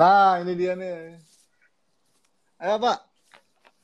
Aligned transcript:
Nah, 0.00 0.40
ini 0.40 0.56
dia 0.56 0.72
nih. 0.72 1.20
Ayo, 2.56 2.80
Pak. 2.80 2.98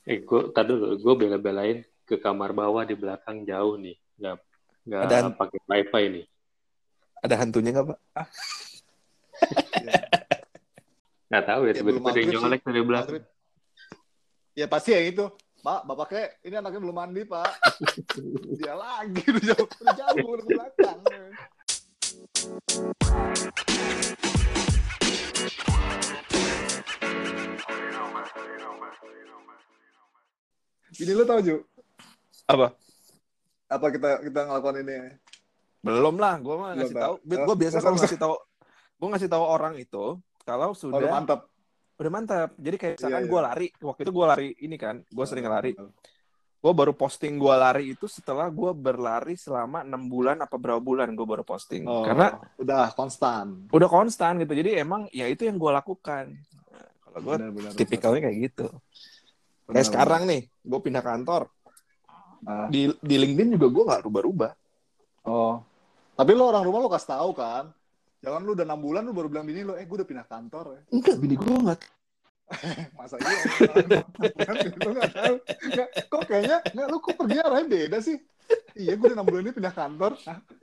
Eh, 0.09 0.25
gue 0.25 0.41
tadi 0.57 0.73
dulu, 0.73 0.97
gue 0.97 1.15
bela-belain 1.21 1.85
ke 2.09 2.17
kamar 2.17 2.57
bawah 2.57 2.89
di 2.89 2.97
belakang 2.97 3.45
jauh 3.45 3.77
nih, 3.77 4.01
nggak 4.17 4.35
nggak 4.87 5.01
Ada- 5.03 5.35
pakai 5.37 5.59
wifi 5.67 6.05
nih. 6.09 6.25
Ada 7.21 7.35
hantunya 7.43 7.71
nggak 7.75 7.87
pak? 7.91 7.99
Nggak 11.27 11.43
tahu 11.43 11.61
ya, 11.67 11.73
Ya, 11.75 11.75
tiba-tiba 11.83 12.07
ada 12.07 12.21
yang 12.23 12.31
nyolek 12.39 12.61
dari 12.63 12.81
belakang. 12.87 13.11
Maghrib. 13.19 13.25
Ya 14.55 14.67
pasti 14.71 14.91
yang 14.95 15.07
itu. 15.11 15.27
Pak, 15.59 15.81
bapaknya 15.83 16.25
ini 16.47 16.55
anaknya 16.55 16.81
belum 16.87 16.97
mandi, 16.97 17.23
Pak. 17.27 17.51
Dia 18.63 18.75
lagi 18.79 19.21
udah 19.27 19.43
jauh, 19.43 19.67
udah 19.67 19.95
jauh 19.99 20.29
udah 20.39 20.47
belakang. 20.47 20.99
Bini 30.93 31.13
lu 31.13 31.25
tau, 31.25 31.41
Ju? 31.41 31.57
Apa? 32.47 32.71
Apa 33.67 33.87
kita 33.91 34.23
kita 34.23 34.41
ngelakuin 34.47 34.79
ini? 34.81 34.97
Belum 35.83 36.15
lah, 36.17 36.39
gue 36.39 36.55
mah 36.55 36.71
Belum, 36.73 36.79
ngasih 36.81 36.97
tahu. 36.97 37.15
Oh, 37.17 37.45
Gue 37.45 37.57
biasa 37.57 37.77
kalau 37.77 37.91
apa? 37.93 38.01
ngasih 38.01 38.19
tahu, 38.19 38.35
gue 38.97 39.09
ngasih 39.09 39.29
tahu 39.29 39.45
orang 39.45 39.75
itu 39.77 40.05
kalau 40.43 40.69
Oh, 40.69 40.77
sudah 40.77 40.97
udah 40.97 41.11
mantap. 41.13 41.41
udah 41.97 42.11
mantap. 42.13 42.51
Jadi 42.57 42.77
kayak 42.77 42.95
misalkan 42.97 43.13
Iya, 43.13 43.23
iya. 43.23 43.31
gue 43.31 43.41
lari, 43.43 43.67
waktu 43.81 44.01
itu 44.03 44.13
gue 44.13 44.27
lari 44.27 44.49
ini 44.61 44.77
kan, 44.77 44.97
gue 45.03 45.25
sering 45.25 45.47
lari. 45.47 45.73
Gue 46.57 46.73
baru 46.73 46.91
posting 46.93 47.37
gue 47.37 47.55
lari 47.55 47.85
itu 47.89 48.07
setelah 48.07 48.47
gue 48.49 48.71
berlari 48.73 49.35
selama 49.37 49.83
enam 49.83 50.03
bulan 50.05 50.41
apa 50.41 50.57
berapa 50.57 50.79
bulan 50.79 51.11
gue 51.13 51.23
baru 51.23 51.43
posting. 51.43 51.83
Oh, 51.85 52.03
Karena 52.03 52.35
udah 52.59 52.91
konstan. 52.93 53.71
udah 53.71 53.89
konstan 53.89 54.39
gitu. 54.39 54.53
Jadi 54.53 54.71
emang 54.77 55.07
ya 55.11 55.27
itu 55.27 55.43
yang 55.43 55.55
gue 55.55 55.71
lakukan. 55.71 56.35
Nah, 56.67 56.87
kalau 57.01 57.19
gue 57.21 57.35
benar, 57.53 57.71
tipikalnya 57.73 58.21
kayak 58.25 58.39
gitu. 58.45 58.67
Benar. 59.67 59.75
Kayak 59.75 59.89
sekarang 59.91 60.23
nih, 60.31 60.43
gue 60.47 60.81
pindah 60.81 61.05
kantor. 61.05 61.43
Ah. 62.47 62.71
Di 62.71 62.89
di 63.03 63.17
LinkedIn 63.19 63.59
juga 63.59 63.67
gue 63.69 63.85
nggak 63.91 64.03
rubah-rubah. 64.07 64.53
Oh. 65.27 65.59
Tapi 66.17 66.31
lo 66.33 66.49
orang 66.49 66.65
rumah 66.65 66.81
lo 66.81 66.89
kasih 66.89 67.19
tahu 67.19 67.31
kan. 67.35 67.69
Jangan 68.25 68.41
lu 68.43 68.57
udah 68.57 68.65
enam 68.65 68.81
bulan 68.81 69.03
lu 69.05 69.13
baru 69.13 69.29
bilang 69.29 69.47
bini 69.47 69.67
lo, 69.67 69.77
eh 69.77 69.85
gue 69.85 69.97
udah 69.99 70.09
pindah 70.09 70.27
kantor 70.27 70.65
ya. 70.73 70.81
Enggak, 70.95 71.17
bini 71.21 71.37
gue 71.37 71.53
nggak. 71.53 71.81
Masa 72.99 73.19
iya? 73.19 74.03
lu 74.87 74.91
nggak 74.95 75.13
tahu. 75.13 75.35
Nggak, 75.75 75.89
kok 76.07 76.23
kayaknya 76.31 76.59
nggak 76.73 76.87
lu 76.87 76.97
kok 77.03 77.15
pergi 77.19 77.37
arahnya 77.43 77.67
beda 77.67 77.99
sih? 77.99 78.17
Iya 78.79 78.95
gue 78.95 79.07
udah 79.11 79.17
enam 79.19 79.27
bulan 79.27 79.43
ini 79.45 79.53
pindah 79.53 79.75
kantor. 79.75 80.13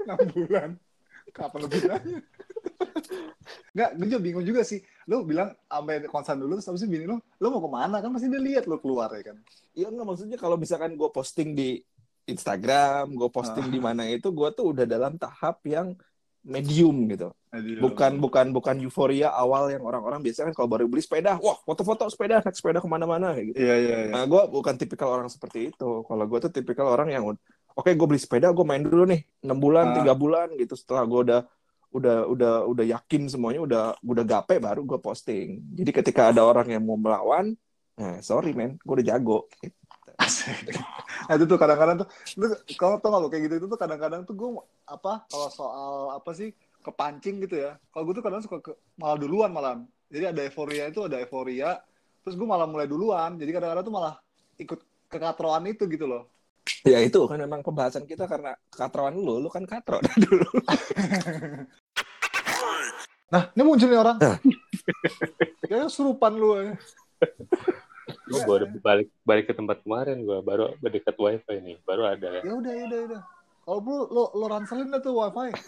Enam 0.07 0.19
bulan. 0.31 0.69
Kapan 1.35 1.61
pindahnya? 1.67 2.19
Nggak, 3.73 3.89
gue 3.97 4.05
juga 4.07 4.21
bingung 4.21 4.45
juga 4.45 4.61
sih. 4.61 4.79
Lu 5.09 5.25
bilang 5.25 5.51
sampai 5.65 6.05
konsen 6.07 6.37
dulu, 6.39 6.61
terus 6.61 6.69
habis 6.69 6.85
itu 6.85 6.89
bini 6.93 7.05
lu, 7.09 7.17
lu 7.19 7.47
mau 7.49 7.61
ke 7.61 7.69
mana? 7.69 7.97
Kan 7.99 8.13
pasti 8.13 8.29
dia 8.29 8.41
lihat 8.41 8.69
lu 8.69 8.77
keluar 8.79 9.09
ya 9.17 9.33
kan. 9.33 9.37
Iya 9.73 9.87
nggak 9.89 10.05
maksudnya 10.05 10.37
kalau 10.37 10.55
misalkan 10.55 10.93
gue 10.93 11.09
posting 11.09 11.57
di 11.57 11.81
Instagram, 12.23 13.11
gue 13.11 13.29
posting 13.33 13.67
di 13.67 13.79
mana 13.83 14.07
itu, 14.07 14.31
gue 14.31 14.49
tuh 14.55 14.71
udah 14.71 14.85
dalam 14.87 15.19
tahap 15.19 15.59
yang 15.67 15.97
medium 16.43 17.07
gitu. 17.07 17.31
Bukan 17.79 18.19
bukan 18.19 18.51
bukan 18.51 18.75
euforia 18.83 19.31
awal 19.31 19.71
yang 19.71 19.83
orang-orang 19.83 20.19
biasanya 20.19 20.51
kan 20.51 20.55
kalau 20.63 20.69
baru 20.71 20.85
beli 20.87 21.03
sepeda, 21.03 21.39
wah 21.39 21.55
foto-foto 21.63 22.07
sepeda, 22.11 22.43
naik 22.43 22.55
sepeda 22.55 22.79
ke 22.83 22.87
mana-mana 22.87 23.31
kayak 23.35 23.53
gitu. 23.53 23.57
Iya, 23.63 23.75
iya, 23.79 23.97
iya. 24.07 24.11
Nah, 24.11 24.23
gue 24.27 24.41
bukan 24.51 24.75
tipikal 24.75 25.11
orang 25.11 25.27
seperti 25.31 25.71
itu. 25.71 25.89
Kalau 26.03 26.23
gue 26.27 26.39
tuh 26.43 26.51
tipikal 26.51 26.87
orang 26.91 27.11
yang, 27.11 27.23
oke 27.75 27.89
gue 27.91 28.07
beli 28.07 28.19
sepeda, 28.19 28.51
gue 28.51 28.65
main 28.67 28.83
dulu 28.83 29.03
nih, 29.07 29.23
enam 29.43 29.57
bulan, 29.59 29.91
Ah. 29.91 29.95
tiga 30.03 30.13
bulan 30.15 30.47
gitu. 30.59 30.75
Setelah 30.75 31.03
gue 31.07 31.19
udah 31.31 31.41
udah 31.93 32.25
udah 32.25 32.53
udah 32.65 32.85
yakin 32.97 33.29
semuanya, 33.29 33.61
udah 33.63 33.83
udah 34.01 34.23
gape 34.25 34.57
baru 34.57 34.81
gue 34.81 34.99
posting. 34.99 35.61
Jadi 35.77 35.91
ketika 35.93 36.33
ada 36.33 36.41
orang 36.41 36.67
yang 36.73 36.83
mau 36.83 36.97
melawan, 36.97 37.53
nah 37.93 38.17
sorry 38.25 38.51
men, 38.57 38.81
gue 38.81 38.93
udah 38.99 39.07
jago. 39.15 39.45
Nah, 41.23 41.39
itu 41.39 41.45
tuh 41.47 41.55
kadang-kadang 41.55 42.03
tuh, 42.03 42.07
lu 42.35 42.51
kalau 42.75 42.99
tau 42.99 43.15
gak 43.15 43.21
lo 43.23 43.27
kayak 43.31 43.43
gitu 43.47 43.55
itu 43.63 43.67
tuh 43.71 43.79
kadang-kadang 43.79 44.27
tuh 44.27 44.35
gue 44.35 44.49
apa 44.83 45.23
kalau 45.31 45.47
soal 45.47 46.11
apa 46.11 46.35
sih 46.35 46.51
kepancing 46.83 47.39
gitu 47.47 47.63
ya. 47.63 47.79
Kalau 47.89 48.03
gue 48.11 48.13
tuh 48.19 48.25
kadang 48.25 48.43
suka 48.43 48.59
ke, 48.59 48.71
malah 48.99 49.15
duluan 49.15 49.49
malam. 49.49 49.87
Jadi 50.11 50.35
ada 50.35 50.41
euforia 50.43 50.91
itu 50.91 51.07
ada 51.07 51.17
euforia, 51.23 51.79
terus 52.21 52.35
gue 52.35 52.43
malah 52.43 52.67
mulai 52.67 52.85
duluan. 52.85 53.39
Jadi 53.39 53.49
kadang-kadang 53.55 53.85
tuh 53.87 53.95
malah 53.95 54.13
ikut 54.59 54.79
kekatroan 55.07 55.63
itu 55.71 55.87
gitu 55.87 56.05
loh. 56.05 56.27
Ya 56.83 56.99
itu 57.03 57.19
kan 57.27 57.39
memang 57.39 57.63
pembahasan 57.63 58.03
kita 58.03 58.27
karena 58.27 58.55
katroan 58.71 59.15
lu, 59.15 59.39
lu 59.39 59.47
kan 59.51 59.63
katro 59.63 59.99
dulu. 60.27 60.47
Nah, 63.33 63.49
ini 63.49 63.61
muncul 63.65 63.89
nih 63.89 63.97
orang. 63.97 64.17
Nah. 64.21 64.37
Kayaknya 65.65 65.89
surupan 65.89 66.37
lu. 66.37 66.53
ya. 66.53 66.77
Gue 68.29 68.41
baru 68.45 68.65
balik 68.77 69.09
balik 69.25 69.45
ke 69.49 69.53
tempat 69.53 69.81
kemarin 69.81 70.21
gue 70.21 70.37
baru 70.39 70.77
dekat 70.77 71.17
wifi 71.17 71.55
nih, 71.57 71.75
baru 71.81 72.05
ada 72.05 72.27
ya. 72.29 72.41
Ya 72.45 72.53
udah, 72.53 72.71
ya 72.71 72.83
udah, 72.85 72.97
ya 72.99 73.05
udah. 73.09 73.21
Kalau 73.63 73.79
perlu 73.79 74.01
lo 74.11 74.23
lo 74.35 74.45
ranselin 74.45 74.93
dah 74.93 75.01
tuh 75.01 75.17
wifi. 75.17 75.49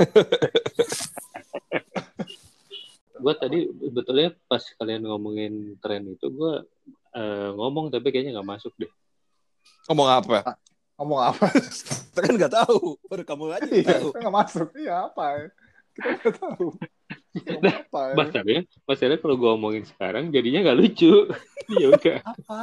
Gue 3.15 3.33
tadi 3.33 3.59
betulnya 3.89 4.35
pas 4.45 4.61
kalian 4.75 5.07
ngomongin 5.07 5.79
tren 5.79 6.03
itu 6.05 6.27
gue 6.27 6.53
eh, 7.15 7.49
ngomong 7.55 7.87
tapi 7.89 8.11
kayaknya 8.11 8.37
nggak 8.37 8.49
masuk 8.53 8.75
deh. 8.75 8.91
Ngomong 9.89 10.09
apa? 10.11 10.59
Ngomong 10.99 11.19
apa? 11.23 11.47
Kita 12.11 12.19
kan 12.21 12.33
nggak 12.35 12.53
tahu, 12.53 12.99
baru 13.07 13.23
kamu 13.23 13.43
aja 13.55 13.65
yang 13.65 13.81
Iya, 13.81 13.97
tahu. 13.97 14.07
nggak 14.19 14.35
masuk. 14.35 14.67
Iya 14.75 14.95
apa 15.09 15.23
ya? 15.31 15.47
Kita 15.95 16.09
nggak 16.11 16.33
tahu. 16.37 16.67
Apa 17.63 17.99
ya? 18.11 18.15
Masalahnya, 18.19 18.61
masalahnya 18.83 19.19
kalau 19.23 19.35
gue 19.39 19.49
omongin 19.49 19.83
sekarang 19.87 20.27
jadinya 20.29 20.59
nggak 20.67 20.77
lucu. 20.77 21.31
ya 21.81 21.87
udah. 21.91 22.17
Apa 22.21 22.61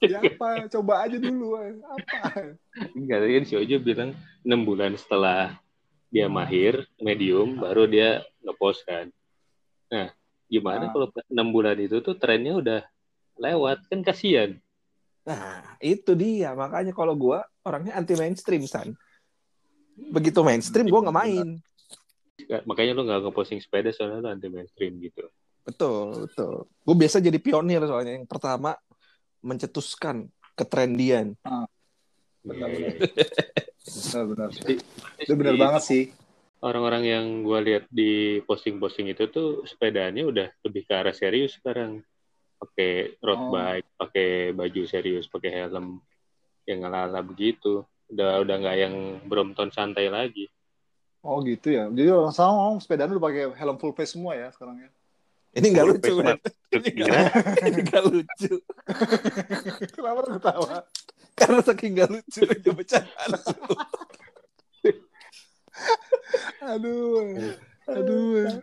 ya? 0.00 0.18
Apa? 0.24 0.48
Coba 0.72 1.04
aja 1.04 1.16
dulu. 1.20 1.56
ya. 1.60 1.76
Apa? 1.84 2.56
Enggak, 2.96 3.18
tadi 3.24 3.32
kan 3.36 3.44
si 3.44 3.54
Ojo 3.56 3.76
bilang 3.80 4.10
enam 4.40 4.60
bulan 4.64 4.92
setelah 4.96 5.56
dia 6.08 6.32
mahir 6.32 6.86
medium 6.96 7.60
baru 7.60 7.84
dia 7.84 8.24
ngepost 8.40 8.84
kan. 8.88 9.12
Nah, 9.92 10.08
gimana 10.48 10.88
Ah. 10.88 10.92
kalau 10.92 11.06
enam 11.28 11.48
bulan 11.52 11.76
itu 11.76 12.00
tuh 12.00 12.16
trennya 12.16 12.56
udah 12.56 12.80
lewat 13.36 13.84
kan 13.92 14.00
kasihan. 14.00 14.56
Nah, 15.26 15.76
itu 15.82 16.14
dia. 16.14 16.54
Makanya 16.54 16.94
kalau 16.94 17.12
gua 17.18 17.44
orangnya 17.66 17.98
anti 17.98 18.14
mainstream, 18.14 18.64
San. 18.64 18.94
Begitu 19.96 20.38
mainstream, 20.40 20.86
gua 20.86 21.02
nggak 21.02 21.18
main. 21.18 21.48
Makanya 22.44 22.92
lu 22.92 23.02
nggak 23.08 23.20
ngeposting 23.26 23.60
sepeda 23.64 23.90
soalnya 23.90 24.20
lu 24.20 24.28
anti 24.28 24.48
mainstream 24.52 25.00
gitu. 25.00 25.24
Betul, 25.64 26.28
betul. 26.28 26.54
Gue 26.84 26.94
biasa 26.94 27.18
jadi 27.18 27.38
pionir 27.40 27.82
soalnya. 27.82 28.20
Yang 28.20 28.28
pertama, 28.28 28.76
mencetuskan 29.40 30.28
ketrendian. 30.54 31.34
Benar, 31.42 31.66
Iya, 32.46 32.66
benar. 32.70 32.70
iya. 32.70 32.90
Benar, 33.86 34.24
benar. 34.30 34.48
Jadi- 34.54 34.80
Itu 35.18 35.32
benar 35.34 35.54
banget 35.58 35.82
sih. 35.82 36.04
Orang-orang 36.62 37.02
yang 37.04 37.24
gue 37.42 37.58
lihat 37.62 37.84
di 37.90 38.12
posting-posting 38.42 39.12
itu 39.12 39.28
tuh 39.28 39.66
sepedanya 39.66 40.24
udah 40.24 40.48
lebih 40.64 40.86
ke 40.86 40.92
arah 40.94 41.12
serius 41.12 41.58
sekarang. 41.58 42.00
Pakai 42.56 43.20
road 43.20 43.36
Oh. 43.36 43.52
bike, 43.52 43.88
pakai 44.00 44.28
baju 44.56 44.82
serius, 44.88 45.28
pakai 45.28 45.50
helm 45.52 46.00
yang 46.64 46.80
ala-ala 46.86 47.20
begitu. 47.20 47.84
Udah 48.08 48.40
udah 48.40 48.54
nggak 48.56 48.76
yang 48.78 48.94
Brompton 49.28 49.68
santai 49.68 50.08
lagi. 50.08 50.48
Oh 51.24 51.42
gitu 51.42 51.68
ya. 51.72 51.88
Jadi 51.90 52.10
orang 52.12 52.34
sama 52.34 52.54
orang 52.70 52.78
sepedaan 52.82 53.12
udah 53.16 53.24
pakai 53.24 53.42
helm 53.56 53.76
full 53.80 53.94
face 53.96 54.14
semua 54.14 54.36
ya 54.36 54.48
sekarang 54.54 54.82
ya. 54.82 54.90
Ini 55.56 55.66
nggak 55.72 55.86
lucu. 55.88 56.12
Ini 56.68 56.88
nggak 57.88 58.02
lucu. 58.12 58.54
Kenapa 59.96 60.20
lu 60.20 60.28
ketawa? 60.36 60.84
Karena 61.32 61.60
saking 61.64 61.96
nggak 61.96 62.10
lucu 62.12 62.40
aja 62.44 62.70
bercandaan. 62.76 63.30
Aduh. 66.60 67.56
Aduh. 67.88 68.60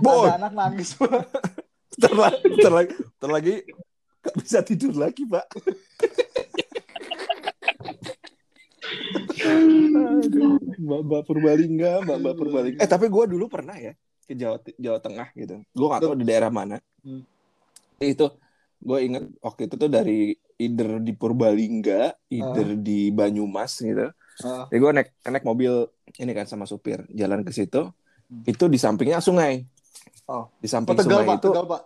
Boy, 0.00 0.26
Ada 0.26 0.48
anak 0.48 0.52
nangis. 0.56 0.96
Pak. 0.96 1.28
Ntar 2.00 2.14
lagi, 2.16 2.40
ntar 2.56 2.72
lagi, 2.72 2.94
ntar 3.20 3.30
lagi 3.30 3.54
gak 4.30 4.38
bisa 4.46 4.58
tidur 4.62 4.94
lagi, 4.94 5.26
Pak. 5.26 5.46
Aduh, 9.40 10.58
Mbak 10.78 11.22
Purbalingga, 11.26 12.02
Mbak 12.06 12.16
Mbak 12.22 12.34
Purbalingga. 12.38 12.78
Eh 12.82 12.88
tapi 12.88 13.06
gue 13.10 13.24
dulu 13.26 13.46
pernah 13.50 13.74
ya 13.76 13.92
ke 14.24 14.38
Jawa 14.38 14.62
Jawa 14.78 14.98
Tengah 15.02 15.28
gitu. 15.34 15.56
Gue 15.74 15.86
gak 15.90 16.00
tahu 16.06 16.14
di 16.14 16.26
daerah 16.26 16.50
mana. 16.52 16.78
Hmm. 17.02 17.26
Itu 17.98 18.30
gue 18.80 18.98
inget 19.04 19.24
waktu 19.44 19.68
itu 19.68 19.74
tuh 19.76 19.90
dari 19.90 20.32
either 20.56 21.00
di 21.02 21.12
Purbalingga, 21.12 22.14
either 22.30 22.68
di 22.78 23.10
Banyumas 23.10 23.80
gitu. 23.82 24.08
Ah. 24.40 24.64
Jadi 24.70 24.78
gue 24.78 24.90
naik 24.96 25.08
naik 25.26 25.44
mobil 25.44 25.72
ini 26.16 26.32
kan 26.32 26.46
sama 26.48 26.64
supir 26.64 27.04
jalan 27.12 27.42
ke 27.42 27.52
situ. 27.52 27.90
Hmm. 28.30 28.44
Itu 28.46 28.70
di 28.70 28.78
sampingnya 28.78 29.18
sungai. 29.18 29.66
Oh. 30.30 30.46
Di 30.62 30.68
Oh, 30.68 30.70
samping 30.70 30.94
tegal, 30.94 31.26
sungai 31.26 31.26
Pak. 31.26 31.36
itu 31.42 31.48
Tegal, 31.50 31.66
Pak. 31.66 31.82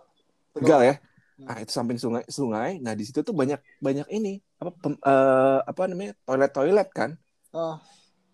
Tegal 0.55 0.79
ya. 0.85 0.95
Hmm. 1.35 1.45
Nah, 1.45 1.57
itu 1.59 1.67
samping 1.69 1.95
sungai 1.95 2.23
sungai. 2.27 2.79
Nah, 2.79 2.91
di 2.91 3.03
situ 3.03 3.19
tuh 3.19 3.31
banyak 3.31 3.59
banyak 3.77 4.07
ini 4.09 4.39
apa 4.55 4.71
pem- 4.73 4.97
eh, 4.97 5.59
apa 5.61 5.81
namanya? 5.85 6.13
toilet-toilet 6.23 6.89
kan. 6.89 7.11
Ah. 7.51 7.79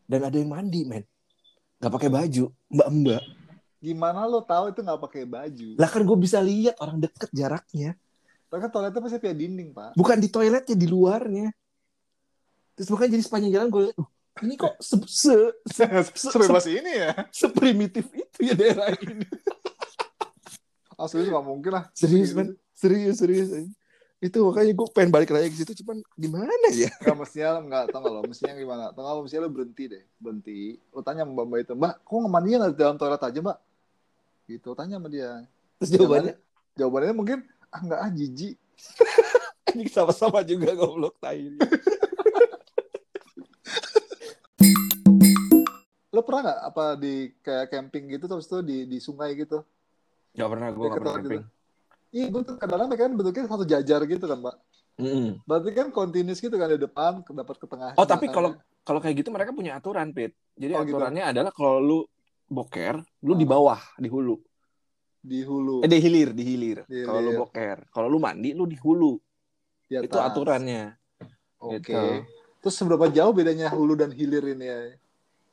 dan 0.04 0.22
ada 0.24 0.34
yang 0.34 0.50
mandi 0.50 0.82
men 0.84 1.06
nggak 1.78 1.88
pakai 1.90 2.10
baju 2.10 2.50
mbak 2.68 2.90
mbak 2.92 3.24
Gimana 3.80 4.26
lo 4.26 4.42
tahu 4.42 4.70
itu 4.70 4.82
nggak 4.82 4.98
pakai 5.00 5.24
baju? 5.24 5.68
lah 5.74 5.88
kan 5.88 6.02
gue 6.02 6.18
bisa 6.20 6.38
lihat 6.38 6.76
orang 6.78 7.00
deket 7.00 7.30
jaraknya 7.32 7.96
Karena 8.46 8.62
kan 8.62 8.70
toiletnya 8.70 9.00
pasti 9.00 9.18
via 9.18 9.32
dinding, 9.32 9.72
Pak. 9.72 9.94
bukan 9.94 10.18
di 10.18 10.28
toiletnya 10.28 10.76
di 10.76 10.84
luarnya 10.86 11.48
terus 12.74 12.90
makanya 12.90 13.12
jadi 13.14 13.24
sepanjang 13.24 13.52
jalan 13.54 13.70
gue 13.70 13.86
"Uh, 13.94 14.08
ini 14.42 14.54
kok 14.56 14.74
se, 14.80 14.96
se, 15.06 15.36
se, 15.66 15.84
se, 16.18 16.28
Sebebas 16.28 16.66
ini 16.66 16.92
ya. 16.92 17.12
seprimitif 17.40 18.06
itu 18.10 18.38
ya 18.42 18.54
daerah 18.54 18.90
ini 18.92 19.24
Asli 21.00 21.26
nggak 21.26 21.46
mungkin 21.46 21.72
lah. 21.72 21.86
serius 21.94 22.34
men 22.34 22.54
serius 22.82 23.22
serius 23.22 23.50
itu 24.22 24.38
makanya 24.46 24.74
gue 24.78 24.88
pengen 24.94 25.10
balik 25.10 25.34
lagi 25.34 25.50
ke 25.50 25.66
situ 25.66 25.82
cuman 25.82 25.98
gimana 26.14 26.50
ya 26.70 26.94
Gak 27.02 27.18
mestinya 27.22 27.58
nggak 27.58 27.84
tau 27.90 28.00
nggak 28.06 28.14
lo 28.14 28.22
mestinya 28.30 28.54
gimana? 28.54 28.84
Tau 28.94 29.02
nggak 29.02 29.16
lo 29.18 29.22
mestinya 29.26 29.44
lo 29.46 29.50
berhenti 29.50 29.84
deh, 29.90 30.04
berhenti. 30.22 30.60
Lo 30.94 31.02
tanya 31.02 31.26
sama 31.26 31.42
mbak 31.42 31.46
mbak 31.50 31.60
itu, 31.66 31.74
mbak, 31.74 31.94
kok 32.06 32.18
mandinya 32.30 32.58
nggak 32.62 32.72
di 32.74 32.80
dalam 32.86 32.98
toilet 33.02 33.18
aja 33.26 33.40
mbak? 33.42 33.58
Gitu, 34.46 34.70
tanya 34.78 34.96
sama 35.02 35.10
dia. 35.10 35.32
terus 35.82 35.90
jawabannya 35.98 36.36
Jawabannya 36.78 37.14
mungkin 37.18 37.40
ah 37.74 37.82
nggak 37.82 38.02
ah 38.06 38.10
jijik. 38.14 38.56
ini 39.74 39.90
sama-sama 39.90 40.46
juga 40.46 40.78
goblok 40.78 41.18
tai 41.18 41.58
Lo 46.14 46.22
pernah 46.22 46.42
nggak 46.46 46.60
apa 46.62 46.86
di 46.94 47.14
kayak 47.42 47.74
camping 47.74 48.06
gitu 48.14 48.30
terus 48.30 48.46
tuh 48.46 48.62
di 48.62 48.86
di 48.86 49.02
sungai 49.02 49.34
gitu? 49.34 49.66
Gak 50.38 50.46
pernah 50.46 50.70
gue 50.70 50.78
Kayak 50.78 50.94
gak 50.94 51.02
pernah 51.02 51.18
ketawa 51.18 51.26
camping 51.26 51.61
Iya, 52.12 52.28
tuh 52.28 52.56
kadang-kadang 52.60 53.00
kan 53.00 53.12
bentuknya 53.16 53.44
satu 53.48 53.64
jajar 53.64 54.04
gitu 54.04 54.26
kan, 54.28 54.38
mbak. 54.40 54.56
Mm-mm. 55.00 55.40
Berarti 55.48 55.70
kan 55.72 55.88
continuous 55.90 56.44
gitu 56.44 56.54
kan 56.60 56.68
di 56.68 56.78
depan, 56.78 57.24
dapat 57.24 57.56
ke 57.56 57.66
tengah. 57.66 57.96
Oh 57.96 58.04
tapi 58.04 58.28
belakangnya. 58.28 58.36
kalau 58.36 58.52
kalau 58.84 59.00
kayak 59.00 59.16
gitu 59.24 59.30
mereka 59.32 59.56
punya 59.56 59.78
aturan 59.78 60.10
Pit 60.12 60.34
jadi 60.58 60.74
Oh, 60.76 60.84
gitu. 60.84 60.98
aturannya 60.98 61.24
adalah 61.32 61.52
kalau 61.54 61.78
lu 61.80 62.00
boker 62.50 63.00
lu 63.24 63.34
di 63.38 63.46
Ah. 63.48 63.52
bawah 63.56 63.82
di 63.96 64.10
hulu 64.10 64.36
di 65.22 65.46
hulu, 65.46 65.86
eh 65.86 65.90
di 65.90 66.02
hilir 66.02 66.34
di 66.34 66.44
hilir 66.44 66.78
Di 66.90 67.06
kalau 67.06 67.22
lu 67.22 67.30
hilir. 67.32 67.40
boker 67.46 67.78
kalau 67.94 68.08
lu 68.10 68.18
mandi 68.18 68.58
lu 68.58 68.66
di 68.66 68.74
hulu 68.76 69.22
di 69.86 70.02
atas. 70.02 70.06
itu 70.10 70.18
aturannya 70.18 70.98
Oke. 71.62 71.78
Gitu. 71.78 72.02
Terus 72.62 72.76
seberapa 72.76 73.06
jauh 73.08 73.34
bedanya 73.34 73.70
hulu 73.70 73.94
dan 73.94 74.10
hilir 74.10 74.44
ini 74.50 74.66
ya? 74.66 74.80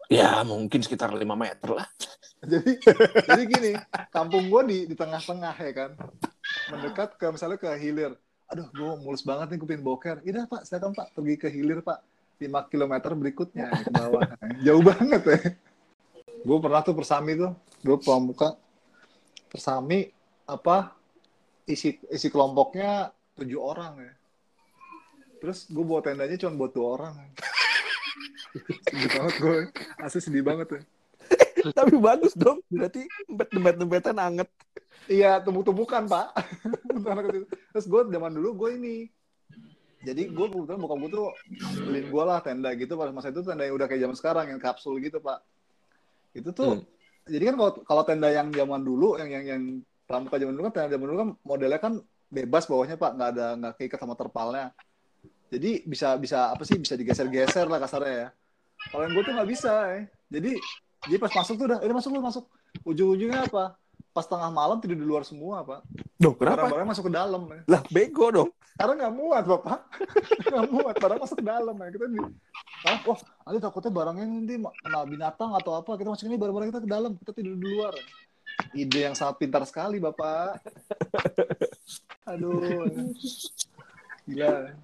ya 0.09 0.31
mungkin 0.43 0.81
sekitar 0.81 1.13
5 1.13 1.37
meter 1.37 1.69
lah 1.77 1.85
jadi 2.53 2.71
jadi 3.29 3.43
gini 3.45 3.73
kampung 4.09 4.49
gue 4.49 4.63
di 4.67 4.79
di 4.89 4.95
tengah-tengah 4.97 5.53
ya 5.53 5.73
kan 5.77 5.91
mendekat 6.71 7.17
ke 7.17 7.27
misalnya 7.33 7.59
ke 7.61 7.71
hilir. 7.77 8.13
Aduh 8.49 8.69
gue 8.73 8.93
mulus 9.05 9.21
banget 9.25 9.55
nih 9.55 9.59
pengen 9.61 9.85
boker. 9.85 10.17
Iya 10.25 10.49
pak 10.49 10.65
silakan 10.65 10.93
pak 10.97 11.13
pergi 11.13 11.35
ke 11.37 11.49
hilir 11.53 11.81
pak. 11.85 12.01
5 12.39 12.71
km 12.71 12.95
berikutnya 13.19 13.67
ke 13.75 13.91
bawah. 13.91 14.23
Jauh 14.65 14.83
banget 14.85 15.23
ya. 15.27 15.39
Gue 16.47 16.59
pernah 16.63 16.81
tuh 16.87 16.95
persami 16.95 17.35
tuh. 17.35 17.53
Gue 17.83 17.99
pramuka. 17.99 18.55
Persami 19.51 20.07
apa 20.47 20.95
isi 21.67 21.99
isi 22.09 22.29
kelompoknya 22.31 23.11
tujuh 23.35 23.59
orang 23.59 23.93
ya. 24.01 24.13
Terus 25.43 25.67
gue 25.67 25.85
bawa 25.85 26.01
tendanya 26.01 26.39
cuma 26.39 26.55
buat 26.55 26.73
dua 26.73 26.87
orang. 26.95 27.15
Sedih 28.87 29.11
banget 29.13 29.35
gue 29.39 29.59
asli 30.01 30.21
sedih 30.25 30.41
banget 30.41 30.69
ya 30.73 30.81
tapi 31.75 31.95
bagus 31.99 32.33
dong 32.35 32.63
berarti 32.69 33.07
dempet 33.27 33.49
dempet 33.53 33.75
dempetan 33.79 34.19
anget 34.19 34.49
Iya, 35.09 35.41
tumbuk-tumbukan, 35.41 36.05
Pak. 36.05 36.37
Anak 37.09 37.33
kecil. 37.33 37.49
Terus 37.49 37.87
gue 37.89 38.01
zaman 38.13 38.29
dulu 38.29 38.49
gue 38.61 38.71
ini. 38.77 38.97
Jadi 40.05 40.29
gue 40.29 40.47
kebetulan 40.53 40.77
bokap 40.77 40.99
gue 41.01 41.11
tuh 41.17 41.29
beliin 41.89 42.13
gue 42.13 42.25
lah 42.29 42.45
tenda 42.45 42.69
gitu 42.77 42.93
pada 42.93 43.09
masa 43.09 43.33
itu 43.33 43.41
tenda 43.41 43.65
yang 43.65 43.81
udah 43.81 43.89
kayak 43.89 44.05
zaman 44.05 44.17
sekarang 44.21 44.45
yang 44.53 44.61
kapsul 44.61 45.01
gitu, 45.01 45.17
Pak. 45.25 45.41
Itu 46.37 46.53
tuh 46.53 46.85
Hmm. 46.85 46.85
jadi 47.25 47.45
kan 47.49 47.55
kalau 47.57 47.73
kalau 47.89 48.03
tenda 48.05 48.29
yang 48.29 48.53
zaman 48.53 48.85
dulu 48.85 49.17
yang 49.17 49.33
yang 49.33 49.45
yang 49.49 49.63
pramuka 50.05 50.37
zaman 50.37 50.53
dulu 50.53 50.69
kan 50.69 50.75
tenda 50.77 50.89
zaman 50.93 51.07
dulu 51.09 51.19
kan 51.25 51.31
modelnya 51.41 51.81
kan 51.81 51.95
bebas 52.29 52.69
bawahnya, 52.69 53.01
Pak, 53.01 53.11
nggak 53.17 53.31
ada 53.33 53.47
nggak 53.57 53.73
keikat 53.81 53.99
sama 54.05 54.13
terpalnya. 54.13 54.77
Jadi 55.49 55.89
bisa 55.89 56.21
bisa 56.21 56.53
apa 56.53 56.69
sih 56.69 56.77
bisa 56.77 56.93
digeser-geser 57.01 57.65
lah 57.65 57.81
kasarnya 57.81 58.13
ya. 58.13 58.29
Kalau 58.93 59.09
yang 59.09 59.17
gue 59.17 59.25
tuh 59.25 59.33
nggak 59.33 59.49
bisa, 59.49 59.73
ya. 59.89 60.01
Jadi 60.29 60.53
jadi 61.07 61.19
pas 61.23 61.31
masuk 61.31 61.55
tuh 61.55 61.67
udah, 61.71 61.79
ini 61.85 61.93
masuk 61.95 62.11
lu 62.11 62.21
masuk. 62.25 62.45
Ujung-ujungnya 62.83 63.47
apa? 63.47 63.79
Pas 64.11 64.27
tengah 64.27 64.51
malam 64.51 64.83
tidur 64.83 64.99
di 64.99 65.07
luar 65.07 65.23
semua, 65.23 65.63
Pak. 65.63 65.87
Dong, 66.19 66.35
kenapa? 66.35 66.67
Barang-barang 66.67 66.89
masuk 66.91 67.05
ke 67.07 67.13
dalam. 67.15 67.43
Ya. 67.47 67.61
Lah, 67.71 67.83
bego 67.87 68.27
dong. 68.35 68.51
Karena 68.75 69.07
nggak 69.07 69.15
muat, 69.15 69.45
Bapak. 69.47 69.79
nggak 70.51 70.67
muat, 70.75 70.95
barang 70.99 71.21
masuk 71.23 71.37
ke 71.39 71.47
dalam. 71.47 71.75
Ya. 71.79 71.89
Kita 71.95 72.07
di... 72.11 72.19
Ah, 72.83 72.99
wah, 73.07 73.19
nanti 73.47 73.59
takutnya 73.63 73.91
barangnya 73.95 74.27
nanti 74.27 74.55
kena 74.59 75.01
binatang 75.07 75.51
atau 75.55 75.73
apa. 75.79 75.91
Kita 75.95 76.09
masukin 76.11 76.35
ini 76.35 76.41
barang-barang 76.41 76.69
kita 76.75 76.83
ke 76.83 76.91
dalam. 76.91 77.13
Kita 77.15 77.31
tidur 77.31 77.55
di 77.55 77.67
luar. 77.69 77.95
Ide 78.75 79.01
yang 79.07 79.15
sangat 79.15 79.39
pintar 79.39 79.63
sekali, 79.71 80.03
Bapak. 80.03 80.59
Aduh. 82.35 82.59
Gila. 84.27 84.75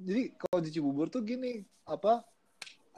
Jadi 0.00 0.22
kalau 0.40 0.58
di 0.64 0.70
Cibubur 0.72 1.12
tuh 1.12 1.20
gini, 1.20 1.60
apa? 1.84 2.24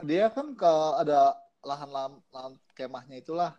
Dia 0.01 0.33
kan 0.33 0.53
ke 0.57 0.73
ada 0.97 1.37
lahan-lahan 1.61 2.17
lahan 2.33 2.53
kemahnya 2.73 3.21
itulah. 3.21 3.51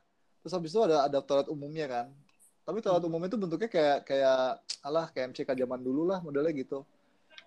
Terus 0.43 0.53
habis 0.59 0.71
itu 0.75 0.83
ada 0.83 1.07
ada 1.07 1.19
toilet 1.23 1.47
umumnya 1.47 1.87
kan. 1.87 2.07
Tapi 2.67 2.79
toilet 2.83 3.03
umumnya 3.07 3.31
itu 3.31 3.39
bentuknya 3.39 3.71
kayak 3.71 3.99
kayak 4.07 4.59
alah 4.83 5.07
kayak 5.15 5.35
MCK 5.35 5.51
zaman 5.55 5.81
dulu 5.83 6.11
lah 6.11 6.19
modelnya 6.19 6.51
gitu. 6.55 6.83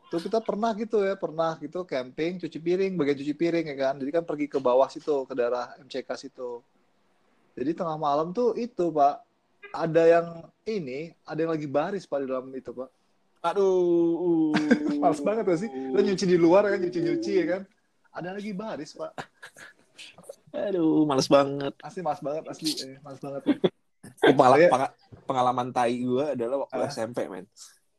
Tuh 0.05 0.21
kita 0.21 0.39
pernah 0.39 0.71
gitu 0.77 1.01
ya, 1.01 1.17
pernah 1.17 1.57
gitu 1.57 1.81
camping, 1.83 2.37
cuci 2.37 2.57
piring, 2.61 2.93
bagian 2.93 3.17
cuci 3.19 3.33
piring 3.35 3.65
ya 3.73 3.75
kan. 3.75 3.93
Jadi 3.99 4.11
kan 4.13 4.23
pergi 4.23 4.45
ke 4.47 4.61
bawah 4.61 4.87
situ, 4.87 5.25
ke 5.25 5.33
daerah 5.33 5.75
MCK 5.81 6.09
situ. 6.15 6.61
Jadi 7.57 7.71
tengah 7.73 7.97
malam 7.97 8.29
tuh 8.31 8.53
itu, 8.55 8.93
Pak. 8.93 9.25
Ada 9.75 10.03
yang 10.07 10.27
ini, 10.69 11.11
ada 11.25 11.39
yang 11.41 11.51
lagi 11.51 11.67
baris 11.67 12.05
Pak 12.05 12.21
di 12.21 12.27
dalam 12.29 12.47
itu, 12.53 12.71
Pak. 12.71 12.89
Aduh. 13.43 14.53
Males 15.01 15.21
banget 15.25 15.43
gak 15.49 15.59
sih? 15.65 15.69
Lo 15.73 15.99
nyuci 15.99 16.25
di 16.29 16.37
luar 16.37 16.69
kan, 16.69 16.79
nyuci-nyuci 16.79 17.31
ya 17.41 17.45
kan. 17.57 17.61
Ada 18.15 18.29
lagi 18.31 18.51
baris, 18.51 18.95
Pak. 18.95 19.11
Aduh, 20.55 21.03
males 21.03 21.27
banget. 21.27 21.73
Asli 21.83 21.99
males 21.99 22.21
banget, 22.23 22.43
asli. 22.47 22.71
Eh, 22.79 22.97
males 23.03 23.19
banget. 23.19 23.43
Pengala- 24.17 24.55
Saya- 24.55 24.71
peng- 24.71 24.95
pengalaman 25.25 25.67
tai 25.69 25.99
gue 25.99 26.25
adalah 26.31 26.63
waktu 26.63 26.79
Ah. 26.79 26.87
SMP, 26.87 27.27
men. 27.27 27.43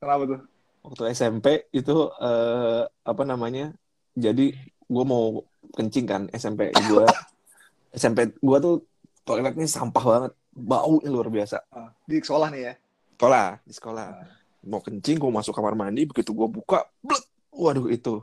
Kenapa 0.00 0.22
tuh? 0.24 0.40
Waktu 0.82 1.02
SMP 1.12 1.46
itu 1.70 1.96
eh, 2.16 2.82
apa 2.86 3.22
namanya? 3.22 3.76
Jadi 4.16 4.56
gue 4.82 5.04
mau 5.04 5.44
kencing 5.70 6.06
kan 6.06 6.22
SMP 6.32 6.72
gue. 6.72 7.04
SMP 7.92 8.32
gue 8.32 8.58
tuh 8.58 8.74
toiletnya 9.22 9.66
sampah 9.66 10.04
banget, 10.06 10.32
bau 10.50 10.96
luar 11.02 11.28
biasa. 11.28 11.60
Ah, 11.68 11.92
Di 12.06 12.22
sekolah 12.22 12.48
nih 12.48 12.62
ya. 12.62 12.74
Sekolah 13.12 13.46
di 13.60 13.72
sekolah. 13.74 14.06
Mau 14.64 14.80
kencing, 14.80 15.16
gue 15.16 15.30
masuk 15.30 15.52
kamar 15.52 15.74
mandi, 15.74 16.04
begitu 16.04 16.32
gue 16.32 16.48
buka, 16.48 16.88
blek, 16.98 17.22
waduh 17.50 17.86
itu 17.86 18.18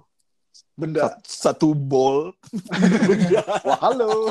Benda. 0.74 1.02
sat- 1.06 1.26
satu 1.58 1.74
bol 1.74 2.34
benda. 3.06 3.42
Wah, 3.68 3.78
halo. 3.82 4.30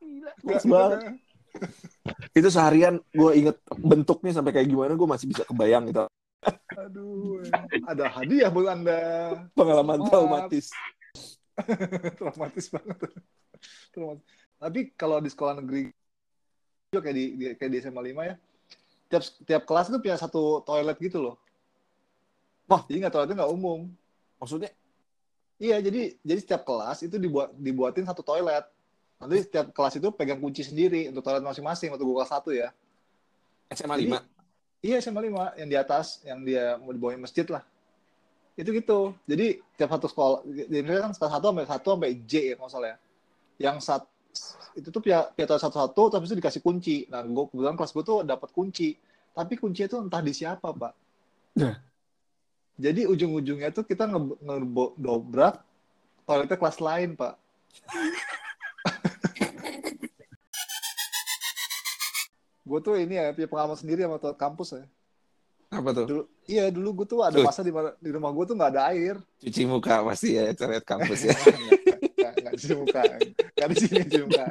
Gila, 0.00 0.30
banget. 0.64 1.00
itu 2.32 2.48
seharian 2.48 3.02
gue 3.10 3.30
inget 3.34 3.56
bentuknya 3.74 4.32
sampai 4.32 4.54
kayak 4.54 4.68
gimana 4.70 4.94
gue 4.94 5.08
masih 5.08 5.26
bisa 5.26 5.42
kebayang 5.44 5.90
gitu 5.90 6.06
Aduh. 6.72 7.42
Ada 7.84 8.06
hadiah 8.08 8.48
buat 8.48 8.70
Anda. 8.70 9.00
pengalaman 9.52 10.00
Selamat. 10.00 10.10
traumatis 10.48 10.66
Traumatis 12.16 12.66
banget. 12.72 12.96
Traumatis. 13.92 14.24
Tapi 14.56 14.80
kalau 14.96 15.20
di 15.20 15.28
sekolah 15.28 15.60
negeri 15.60 15.92
juga 16.88 17.00
kayak 17.04 17.16
di, 17.16 17.24
di- 17.36 17.54
kayak 17.60 17.70
di 17.70 17.78
SMA 17.84 18.00
5 18.00 18.24
ya. 18.24 18.34
Tiap 19.10 19.22
tiap 19.44 19.62
kelas 19.68 19.92
tuh 19.92 20.00
punya 20.00 20.16
satu 20.16 20.42
toilet 20.64 20.96
gitu 20.96 21.20
loh. 21.20 21.36
Wah. 22.70 22.82
Jadi 22.86 22.96
nggak 23.02 23.12
toiletnya 23.12 23.36
nggak 23.42 23.52
umum. 23.52 23.90
maksudnya 24.40 24.72
Iya, 25.60 25.76
jadi 25.84 26.16
jadi 26.24 26.40
setiap 26.40 26.64
kelas 26.64 27.04
itu 27.04 27.20
dibuat 27.20 27.52
dibuatin 27.52 28.08
satu 28.08 28.24
toilet. 28.24 28.64
Nanti 29.20 29.44
setiap 29.44 29.68
kelas 29.76 30.00
itu 30.00 30.08
pegang 30.16 30.40
kunci 30.40 30.64
sendiri 30.64 31.12
untuk 31.12 31.20
toilet 31.20 31.44
masing-masing 31.44 31.92
gue 31.92 32.00
kelas 32.00 32.32
1 32.32 32.48
ya. 32.56 32.72
SMA 33.76 33.96
Jadi, 34.00 34.08
5 34.08 34.80
Iya 34.80 34.96
SMA 35.04 35.20
5 35.28 35.60
yang 35.60 35.68
di 35.68 35.76
atas 35.76 36.24
yang 36.24 36.40
dia 36.40 36.80
mau 36.80 36.96
dibawain 36.96 37.20
masjid 37.20 37.44
lah. 37.52 37.60
Itu 38.56 38.72
gitu. 38.72 39.12
Jadi 39.28 39.60
tiap 39.76 39.92
satu 39.92 40.08
sekolah 40.08 40.40
di 40.48 40.80
Indonesia 40.80 41.12
kan 41.12 41.12
1 41.12 41.28
sampai 41.28 41.64
1 41.68 41.84
sampai 41.84 42.10
J 42.24 42.32
ya 42.40 42.54
kalau 42.56 42.70
salah 42.72 42.88
ya. 42.88 42.98
Yang 43.60 43.76
sat 43.84 44.02
itu 44.72 44.88
tuh 44.88 45.02
pihak 45.04 45.36
pihak 45.36 45.48
satu-satu 45.60 46.16
tapi 46.16 46.24
itu 46.24 46.40
dikasih 46.40 46.64
kunci. 46.64 47.04
Nah, 47.12 47.20
gue 47.20 47.44
kebetulan 47.52 47.76
kelas 47.76 47.92
gue 47.92 48.04
tuh 48.08 48.18
dapat 48.24 48.48
kunci. 48.56 48.96
Tapi 49.36 49.60
kuncinya 49.60 49.92
itu 49.92 49.98
entah 50.00 50.24
di 50.24 50.32
siapa, 50.32 50.72
Pak. 50.72 50.92
Nah. 51.60 51.89
Jadi 52.80 53.04
ujung-ujungnya 53.04 53.68
tuh 53.76 53.84
kita 53.84 54.08
nge- 54.08 54.40
ngedobrak 54.40 55.60
toiletnya 56.24 56.56
kelas 56.56 56.80
lain, 56.80 57.12
Pak. 57.12 57.36
gue 62.70 62.78
tuh 62.80 62.94
ini 62.96 63.18
ya 63.18 63.34
punya 63.34 63.48
pengalaman 63.50 63.74
sendiri 63.76 64.06
sama 64.06 64.16
toilet 64.16 64.38
kampus 64.40 64.78
ya. 64.78 64.84
Apa 65.70 65.90
tuh? 65.94 66.06
Dulu, 66.08 66.22
iya 66.48 66.66
dulu 66.72 67.02
gue 67.02 67.06
tuh 67.06 67.20
ada 67.22 67.36
Tuh. 67.36 67.46
masa 67.46 67.60
di, 67.60 67.70
mana- 67.74 67.94
di 68.00 68.10
rumah 68.10 68.30
gue 68.32 68.44
tuh 68.48 68.54
nggak 68.56 68.70
ada 68.74 68.82
air. 68.90 69.20
Cuci 69.38 69.62
muka 69.68 70.02
pasti 70.02 70.34
ya, 70.40 70.50
coret 70.56 70.82
kampus 70.82 71.28
ya. 71.28 71.34
Nggak 72.40 72.56
di 72.56 72.72
muka, 72.72 73.02
nggak 73.56 73.68
di 73.68 73.76
sini 73.76 74.00
di 74.06 74.18
muka. 74.24 74.44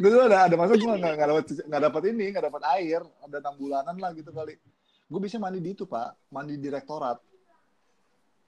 Tuh 0.00 0.22
ada 0.24 0.48
ada 0.48 0.54
masa 0.56 0.72
gue 0.74 0.88
nggak 0.88 1.14
dapat 1.20 1.44
nggak 1.68 1.82
dapat 1.90 2.02
ini, 2.10 2.24
nggak 2.32 2.44
dapat 2.48 2.62
air. 2.80 3.00
Ada 3.22 3.36
enam 3.44 3.54
bulanan 3.60 3.96
lah 4.00 4.10
gitu 4.16 4.30
kali. 4.32 4.56
Gue 5.04 5.20
bisa 5.20 5.36
mandi 5.36 5.60
di 5.60 5.70
itu 5.70 5.84
pak, 5.84 6.16
mandi 6.28 6.56
di 6.56 6.66
rektorat. 6.66 7.20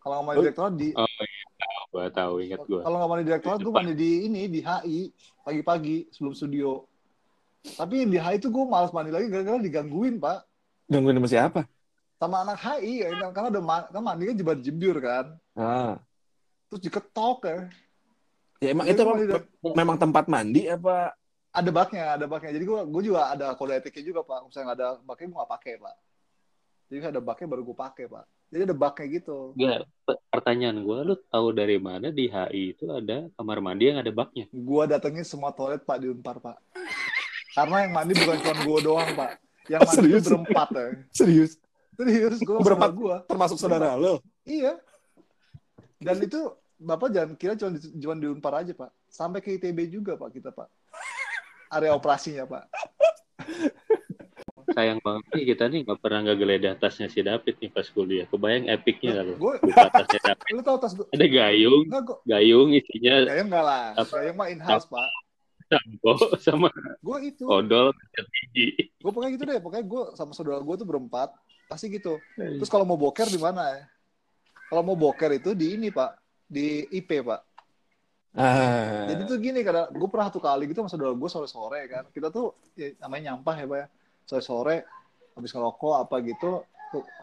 Kalau 0.00 0.12
nggak 0.14 0.26
mandi 0.26 0.38
di 0.38 0.48
rektorat 0.48 0.74
di 0.74 0.88
Oh 0.94 1.04
iya, 1.04 1.44
tahu, 1.56 1.82
gua 1.90 2.06
tahu 2.08 2.34
ingat 2.40 2.60
gua. 2.64 2.80
kalau 2.82 2.96
nggak 2.96 3.10
mandi 3.10 3.24
di 3.24 3.32
rektorat 3.32 3.58
gue 3.58 3.72
mandi 3.74 3.92
di 3.94 4.10
ini 4.24 4.42
di 4.46 4.60
HI 4.60 4.98
pagi-pagi 5.42 5.96
sebelum 6.10 6.32
studio. 6.32 6.70
Tapi 7.66 8.06
di 8.06 8.16
HI 8.16 8.36
itu 8.36 8.48
gue 8.48 8.64
malas 8.64 8.90
mandi 8.90 9.10
lagi 9.10 9.26
gara-gara 9.26 9.58
digangguin 9.58 10.16
pak 10.16 10.46
Gangguin 10.86 11.18
sama 11.18 11.28
siapa? 11.28 11.60
sama 12.16 12.40
anak 12.40 12.56
HI 12.56 12.94
ya 12.96 13.08
kan 13.12 13.30
karena 13.30 13.48
udah 13.52 13.62
ma- 13.62 13.88
kan 13.90 14.00
mandi 14.00 14.24
kan 14.24 14.34
jebar 14.34 14.56
jebur 14.56 14.96
kan 14.96 15.36
Ah. 15.52 16.00
terus 16.66 16.80
diketok 16.80 17.38
ya 17.44 17.58
Ya 18.56 18.68
emang 18.72 18.88
Jadi 18.88 18.94
itu 18.94 19.02
emang 19.02 19.12
mandi 19.12 19.26
di- 19.28 19.74
memang 19.74 19.96
tempat 19.98 20.24
mandi 20.26 20.62
apa? 20.64 21.12
ada 21.50 21.70
baknya 21.70 22.04
ada 22.14 22.24
baknya 22.24 22.52
jadi 22.52 22.64
gue 22.64 22.80
gue 22.86 23.02
juga 23.04 23.28
ada 23.28 23.52
kode 23.52 23.74
etiknya 23.74 24.04
juga 24.06 24.20
pak 24.22 24.44
misalnya 24.44 24.64
nggak 24.66 24.78
ada 24.78 24.88
baknya 25.02 25.26
gue 25.26 25.36
nggak 25.36 25.52
pakai 25.52 25.72
pak 25.76 25.94
jadi 26.86 27.10
ada 27.10 27.20
baknya 27.20 27.46
baru 27.50 27.62
gue 27.66 27.76
pakai 27.76 28.04
pak 28.06 28.24
jadi 28.46 28.62
ada 28.70 28.76
baknya 28.78 29.06
gitu 29.18 29.50
pe- 30.06 30.22
pertanyaan 30.30 30.78
gua 30.80 31.02
lu 31.02 31.14
tahu 31.18 31.50
dari 31.50 31.82
mana 31.82 32.14
di 32.14 32.30
HI 32.30 32.78
itu 32.78 32.86
ada 32.88 33.26
kamar 33.34 33.58
mandi 33.58 33.90
yang 33.90 33.98
ada 33.98 34.12
baknya? 34.14 34.46
gue 34.48 34.82
datengin 34.86 35.26
semua 35.26 35.50
toilet 35.50 35.82
pak 35.82 35.98
di 35.98 36.06
unpar 36.10 36.38
pak 36.38 36.56
karena 37.52 37.76
yang 37.88 37.92
mandi 37.92 38.12
bukan 38.14 38.36
cuma 38.38 38.54
gue 38.62 38.78
doang 38.86 39.10
pak 39.18 39.30
yang 39.66 39.80
mandi 39.82 39.98
Serius? 39.98 40.22
itu 40.22 40.28
berempat 40.30 40.68
ya 40.70 40.86
Serius? 41.10 41.52
serius 41.96 42.38
gue 42.38 42.56
Berempat? 42.62 42.90
gue 42.94 43.16
Termasuk 43.26 43.56
saudara 43.58 43.98
lo? 43.98 44.22
iya 44.46 44.78
dan 45.98 46.20
itu 46.20 46.38
bapak 46.76 47.08
jangan 47.08 47.32
kira 47.34 47.56
cuma 47.56 47.72
di, 47.74 47.80
cuma 47.98 48.14
di 48.14 48.26
unpar 48.28 48.52
aja 48.62 48.72
pak 48.76 48.90
sampai 49.08 49.40
ke 49.40 49.56
ITB 49.56 49.88
juga 49.90 50.14
pak 50.14 50.28
kita 50.28 50.52
pak 50.52 50.68
area 51.72 51.96
operasinya 51.96 52.44
pak 52.46 52.68
Sayang 54.76 55.00
banget 55.00 55.24
nih 55.32 55.44
kita 55.56 55.72
nih 55.72 55.80
nggak 55.88 55.98
pernah 56.04 56.20
nggak 56.20 56.36
geledah 56.36 56.72
tasnya 56.76 57.08
si 57.08 57.24
David 57.24 57.56
nih 57.56 57.72
pas 57.72 57.88
kuliah. 57.88 58.28
Kebayang 58.28 58.68
epicnya 58.68 59.24
kalau 59.24 59.34
gue 59.40 59.54
buka 59.64 59.88
tasnya 59.88 60.20
David. 60.20 60.52
lu 60.60 60.60
tau 60.60 60.76
tas 60.76 60.92
gue 60.92 61.06
Ada 61.16 61.26
gayung, 61.32 61.82
enggak 61.88 62.02
gue 62.04 62.16
gayung 62.28 62.68
isinya 62.76 63.14
Gayung 63.24 63.48
enggak 63.48 63.64
lah. 63.64 63.86
Apa? 63.96 64.14
Gayung 64.20 64.36
mah 64.36 64.48
in-house, 64.52 64.84
Pak. 64.84 65.08
sampo 65.66 66.12
sama 66.38 66.68
Gue 67.00 67.32
itu. 67.32 67.48
odol 67.48 67.90
tinggi. 68.12 68.92
Gue 69.00 69.10
pokoknya 69.16 69.32
gitu 69.40 69.44
deh. 69.48 69.58
Pokoknya 69.64 69.84
gue 69.88 70.02
sama 70.12 70.36
saudara 70.36 70.60
gue 70.60 70.74
tuh 70.76 70.84
berempat. 70.84 71.32
Pasti 71.72 71.88
gitu. 71.88 72.20
Terus 72.36 72.68
kalau 72.68 72.84
mau 72.84 73.00
boker 73.00 73.32
di 73.32 73.40
mana 73.40 73.64
ya? 73.72 73.80
Kalau 74.68 74.82
mau 74.84 74.94
boker 74.94 75.40
itu 75.40 75.56
di 75.56 75.72
ini, 75.72 75.88
Pak. 75.88 76.10
Di 76.46 76.84
IP, 76.92 77.24
Pak. 77.24 77.40
Ah. 78.36 79.08
Jadi 79.08 79.24
tuh 79.24 79.40
gini, 79.40 79.64
karena 79.64 79.88
gue 79.88 80.08
pernah 80.12 80.28
satu 80.28 80.38
kali 80.38 80.68
gitu 80.68 80.84
sama 80.84 80.90
saudara 80.92 81.16
gue 81.16 81.30
sore-sore 81.32 81.80
kan. 81.90 82.04
Kita 82.12 82.28
tuh 82.30 82.54
ya, 82.78 82.94
namanya 83.02 83.34
nyampah 83.34 83.56
ya, 83.58 83.66
Pak 83.66 83.78
ya. 83.80 83.86
Sore-sore, 84.26 84.82
habis 85.38 85.54
ngerokok 85.54 85.94
apa 86.02 86.18
gitu. 86.26 86.66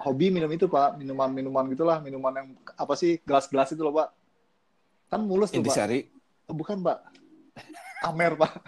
Hobi 0.04 0.32
minum 0.32 0.48
itu, 0.50 0.72
Pak. 0.72 0.96
Minuman-minuman 0.96 1.68
gitulah. 1.72 2.00
Minuman 2.00 2.34
yang 2.40 2.48
apa 2.80 2.96
sih, 2.96 3.20
gelas-gelas 3.28 3.76
itu 3.76 3.84
loh, 3.84 3.92
Pak. 3.92 4.10
Kan 5.12 5.28
mulus 5.28 5.52
tuh, 5.52 5.60
Pak. 5.60 5.68
Intisari. 5.68 6.08
Oh, 6.48 6.56
bukan, 6.56 6.80
Pak. 6.80 7.04
Amer, 8.08 8.40
Pak. 8.40 8.52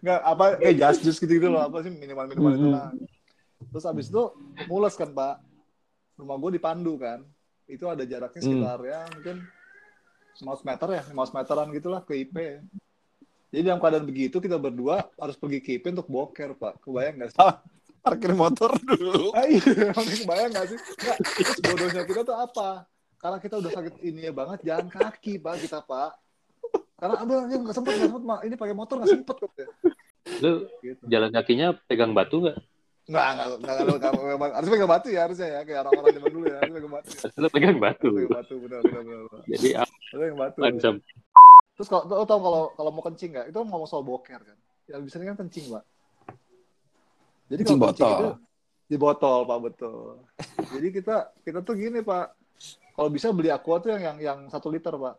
Nggak, 0.00 0.20
apa, 0.24 0.44
kayak 0.56 0.74
jas 0.80 0.96
jus 1.04 1.20
gitu-gitu 1.20 1.52
loh. 1.52 1.68
Apa 1.68 1.84
sih, 1.84 1.92
minuman-minuman 1.92 2.52
itu 2.56 2.68
lah. 2.72 2.88
Terus 3.70 3.84
abis 3.84 4.08
itu 4.08 4.24
mules 4.66 4.96
kan, 4.96 5.12
Pak. 5.12 5.44
Rumah 6.16 6.36
gue 6.40 6.50
di 6.56 6.60
Pandu 6.60 6.96
kan. 6.96 7.20
Itu 7.68 7.86
ada 7.86 8.02
jaraknya 8.02 8.42
sekitar 8.42 8.82
ya 8.82 9.06
mungkin 9.14 9.46
500 10.42 10.66
meter 10.66 10.88
ya, 10.90 11.02
500 11.06 11.36
meteran 11.38 11.68
gitulah 11.70 12.00
ke 12.02 12.26
IP. 12.26 12.36
Jadi 13.50 13.62
dalam 13.66 13.82
keadaan 13.82 14.06
begitu 14.06 14.38
kita 14.38 14.56
berdua 14.62 15.10
harus 15.18 15.34
pergi 15.34 15.58
ke 15.58 15.82
IP 15.82 15.90
untuk 15.90 16.06
boker, 16.06 16.54
Pak. 16.54 16.86
Kebayang 16.86 17.14
nggak 17.18 17.30
sih? 17.34 17.38
Parkir 18.00 18.32
motor 18.32 18.70
dulu. 18.78 19.30
Ah, 19.36 19.44
iya, 19.44 19.90
kebayang 19.90 20.50
nggak 20.54 20.66
sih? 20.70 20.78
Nggak, 20.78 21.16
terus 21.18 21.58
bodohnya 21.66 22.02
kita 22.06 22.20
tuh 22.22 22.36
apa? 22.38 22.86
Karena 23.20 23.36
kita 23.42 23.54
udah 23.60 23.70
sakit 23.74 23.94
ini 24.00 24.30
ya 24.30 24.32
banget, 24.32 24.64
jalan 24.64 24.88
kaki, 24.88 25.42
Pak, 25.42 25.54
kita, 25.60 25.82
Pak. 25.84 26.10
Karena 26.96 27.14
aduh, 27.20 27.44
ini 27.50 27.54
nggak 27.60 27.76
sempet, 27.76 27.92
nggak 27.98 28.08
sempet, 28.08 28.24
Mak. 28.24 28.40
ini 28.46 28.54
pakai 28.56 28.74
motor 28.76 28.94
nggak 29.02 29.12
sempet, 29.12 29.36
kok. 29.36 29.50
Lu 30.40 30.52
Gitu. 30.80 31.02
jalan 31.10 31.30
kakinya 31.34 31.76
pegang 31.90 32.12
batu 32.16 32.40
nggak? 32.40 32.56
Nggak, 33.10 33.26
nggak, 33.34 33.46
nggak, 33.60 33.74
nggak, 33.98 34.12
nggak, 34.38 34.50
harus 34.54 34.68
pegang 34.70 34.90
batu 34.90 35.08
ya, 35.10 35.20
harusnya 35.26 35.48
ya. 35.50 35.60
Kayak 35.66 35.80
orang-orang 35.84 36.14
zaman 36.16 36.30
dulu 36.30 36.44
ya, 36.46 36.56
harus 36.62 36.72
pegang 36.78 36.92
batu. 36.94 37.10
Lu 37.36 37.48
pegang 37.50 37.78
batu. 37.82 38.08
Harus 38.08 38.16
pegang 38.16 38.36
batu, 38.38 38.54
benar, 38.62 38.80
benar, 38.86 39.02
benar. 39.04 39.42
Jadi 39.50 39.68
Harus 39.74 39.92
pegang 40.14 40.38
batu. 40.38 40.60
Terus 41.80 41.88
kalau 41.88 42.04
lo 42.04 42.28
tau 42.28 42.36
kalau 42.38 42.62
kalau 42.76 42.90
mau 42.92 43.00
kencing 43.00 43.32
nggak? 43.32 43.46
Itu 43.48 43.64
ngomong 43.64 43.88
soal 43.88 44.04
boker 44.04 44.36
kan. 44.36 44.58
Yang 44.84 45.00
bisa 45.08 45.16
kan 45.16 45.38
kencing, 45.40 45.72
Pak. 45.72 45.84
Jadi 47.48 47.62
Kencing 47.64 47.80
kalau 47.80 47.88
botol. 47.88 48.12
itu 48.12 48.28
di 48.84 48.96
botol, 48.98 49.38
Pak, 49.42 49.58
betul. 49.64 50.02
Jadi 50.76 50.88
kita 50.92 51.16
kita 51.40 51.58
tuh 51.64 51.74
gini, 51.74 52.04
Pak. 52.04 52.36
Kalau 52.92 53.08
bisa 53.08 53.32
beli 53.32 53.48
aqua 53.48 53.80
tuh 53.80 53.96
yang 53.96 54.02
yang 54.02 54.16
yang 54.20 54.38
satu 54.46 54.68
liter, 54.68 54.92
Pak. 54.92 55.16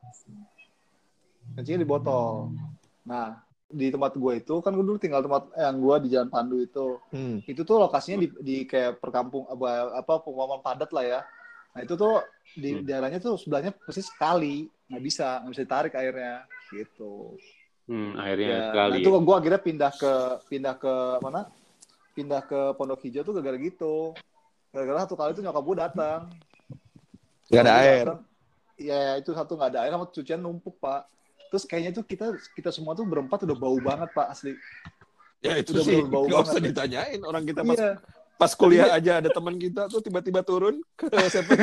Kencingnya 1.57 1.81
di 1.81 1.89
botol. 1.89 2.53
Nah, 3.01 3.41
di 3.65 3.89
tempat 3.89 4.13
gue 4.13 4.33
itu 4.37 4.55
kan 4.59 4.71
gue 4.71 4.85
dulu 4.85 4.99
tinggal 4.99 5.25
tempat 5.25 5.49
yang 5.55 5.75
gue 5.79 5.95
di 6.05 6.07
Jalan 6.13 6.29
Pandu 6.29 6.61
itu. 6.61 7.01
Hmm. 7.09 7.41
Itu 7.43 7.65
tuh 7.65 7.81
lokasinya 7.81 8.21
di, 8.21 8.27
di 8.37 8.55
kayak 8.67 9.01
perkampung 9.01 9.49
apa 9.49 9.97
apa 9.97 10.13
pemukiman 10.21 10.61
padat 10.61 10.93
lah 10.93 11.01
ya. 11.01 11.19
Nah 11.71 11.81
itu 11.81 11.95
tuh 11.95 12.21
di 12.53 12.75
Hmm. 12.75 12.83
daerahnya 12.83 13.17
tuh 13.17 13.39
sebelahnya 13.39 13.71
persis 13.71 14.11
sekali 14.11 14.67
nggak 14.91 15.01
bisa 15.01 15.39
nggak 15.39 15.51
bisa 15.51 15.63
ditarik 15.63 15.93
airnya 15.95 16.33
gitu. 16.69 17.39
hmm, 17.87 18.11
akhirnya 18.15 18.47
Ya, 18.47 18.59
sekali. 18.67 18.91
nah, 18.91 18.97
itu 18.99 19.09
gue 19.09 19.35
akhirnya 19.35 19.61
pindah 19.61 19.91
ke 19.93 20.13
pindah 20.47 20.75
ke 20.75 20.93
mana? 21.19 21.41
Pindah 22.11 22.41
ke 22.43 22.59
Pondok 22.75 22.99
Hijau 23.01 23.23
tuh 23.23 23.33
gara-gara 23.33 23.55
gitu. 23.57 24.11
Gara-gara 24.69 25.03
satu 25.03 25.15
kali 25.15 25.31
tuh 25.31 25.41
nyokap 25.41 25.63
gue 25.63 25.77
datang. 25.77 26.19
Gak 27.47 27.63
ada 27.65 27.73
air. 27.79 28.05
datang. 28.05 28.21
Iya 28.75 29.01
itu 29.15 29.31
satu 29.31 29.53
nggak 29.53 29.69
ada 29.71 29.79
air 29.83 29.91
sama 29.91 30.05
cucian 30.07 30.39
numpuk 30.39 30.75
pak. 30.77 31.07
Terus 31.47 31.63
kayaknya 31.63 31.91
tuh 31.93 32.03
kita 32.03 32.25
kita 32.51 32.69
semua 32.69 32.91
tuh 32.91 33.03
berempat 33.03 33.43
udah 33.43 33.53
bau 33.53 33.77
banget 33.77 34.11
pak 34.11 34.27
asli. 34.29 34.55
Ya 35.39 35.57
itu 35.57 35.73
Udah 35.73 35.83
sih 35.83 35.99
bau 36.03 36.25
nggak 36.25 36.41
usah 36.41 36.53
banget. 36.55 36.67
ditanyain 36.71 37.21
orang 37.21 37.43
kita 37.43 37.61
pas 37.61 37.75
Iya. 37.75 37.91
Pas 38.41 38.57
kuliah 38.57 38.89
aja 38.89 39.21
ada 39.21 39.29
teman 39.29 39.53
kita 39.53 39.85
tuh 39.85 40.01
tiba-tiba 40.01 40.41
turun 40.41 40.81
ke 40.97 41.05
Seven 41.29 41.57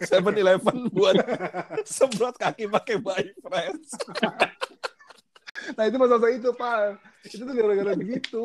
Seven 0.00 0.34
Eleven 0.40 0.88
buat 0.88 1.12
semprot 1.84 2.40
kaki 2.40 2.72
pakai 2.72 2.96
body 2.96 3.32
fresh. 3.44 3.84
Nah 5.64 5.88
itu 5.88 5.96
masa 5.96 6.20
itu 6.28 6.50
pak. 6.52 7.00
Itu 7.24 7.40
tuh 7.40 7.54
gara-gara 7.56 7.96
begitu. 7.96 8.42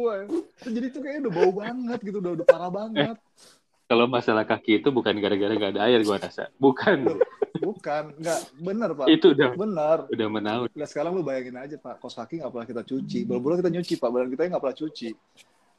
Terus 0.64 0.72
Jadi 0.72 0.88
tuh 0.88 1.04
kayaknya 1.04 1.28
udah 1.28 1.34
bau 1.36 1.52
banget 1.52 2.00
gitu, 2.00 2.18
udah 2.24 2.32
udah 2.32 2.46
parah 2.48 2.72
banget. 2.72 3.18
Kalau 3.92 4.06
masalah 4.08 4.48
kaki 4.48 4.80
itu 4.80 4.88
bukan 4.88 5.20
gara-gara 5.20 5.52
gak 5.52 5.76
ada 5.76 5.84
air 5.92 6.00
gua 6.08 6.16
rasa. 6.16 6.48
Bukan. 6.56 7.20
Bukan, 7.60 8.16
nggak 8.24 8.40
bener 8.56 8.90
pak. 8.96 9.12
itu 9.12 9.36
udah 9.36 9.52
Bener. 9.52 10.00
udah 10.08 10.28
menaun. 10.32 10.68
Nah 10.72 10.88
sekarang 10.88 11.12
lu 11.12 11.28
bayangin 11.28 11.60
aja 11.60 11.76
pak, 11.76 12.00
kos 12.00 12.16
kaki 12.16 12.40
nggak 12.40 12.56
pernah 12.56 12.68
kita 12.72 12.84
cuci. 12.88 13.20
Baru-baru 13.28 13.60
kita 13.60 13.72
nyuci 13.76 13.94
pak, 14.00 14.10
badan 14.16 14.30
kita 14.32 14.42
nggak 14.48 14.64
pernah 14.64 14.78
cuci. 14.80 15.10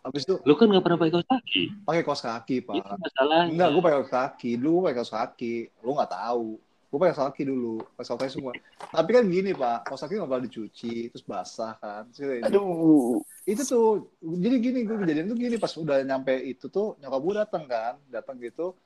Habis 0.01 0.25
itu 0.25 0.35
Lu 0.49 0.57
kan 0.57 0.73
gak 0.73 0.81
pernah 0.81 0.99
pakai 0.99 1.13
kaos 1.13 1.29
kaki. 1.29 1.63
pakai 1.85 2.03
kos 2.03 2.23
kaki 2.25 2.57
pak. 2.65 2.75
Itu 2.81 2.95
masalahnya. 2.97 3.53
Enggak, 3.53 3.69
gue 3.69 3.83
pakai 3.85 3.97
kaos 4.01 4.13
kaki. 4.13 4.51
Dulu 4.57 4.69
gue 4.73 4.83
pakai 4.89 4.97
kaos 4.97 5.13
kaki. 5.13 5.55
Lu 5.85 5.91
nggak 5.93 6.13
tahu. 6.13 6.49
Gue 6.91 6.99
pakai 6.99 7.13
kaos 7.13 7.23
kaki 7.29 7.43
dulu. 7.45 7.75
Kaos 7.95 8.09
kaki 8.09 8.31
semua. 8.33 8.53
Tapi 8.81 9.11
kan 9.13 9.25
gini 9.29 9.51
pak, 9.53 9.79
kaos 9.85 10.01
kaki 10.01 10.15
nggak 10.17 10.31
pernah 10.33 10.45
dicuci, 10.49 10.95
terus 11.13 11.25
basah 11.29 11.73
kan. 11.77 12.03
Terus 12.17 12.41
ini. 12.41 12.47
Aduh. 12.49 13.21
itu 13.49 13.63
tuh 13.67 14.13
jadi 14.23 14.57
gini 14.63 14.79
gue 14.87 14.97
kejadian 15.01 15.27
tuh 15.27 15.35
gini 15.35 15.57
pas 15.59 15.73
udah 15.75 16.05
nyampe 16.07 16.31
itu 16.45 16.71
tuh 16.71 16.95
nyokap 17.03 17.21
gue 17.25 17.35
datang 17.35 17.65
kan 17.67 17.95
datang 18.07 18.37
gitu 18.39 18.77